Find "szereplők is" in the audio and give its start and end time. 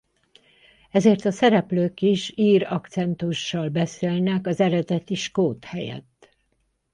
1.31-2.33